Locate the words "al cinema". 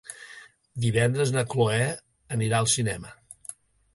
2.63-3.13